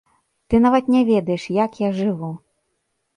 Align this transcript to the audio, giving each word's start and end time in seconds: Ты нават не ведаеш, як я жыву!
Ты 0.53 0.59
нават 0.63 0.85
не 0.95 1.01
ведаеш, 1.09 1.43
як 1.57 1.77
я 1.83 1.89
жыву! 1.99 2.31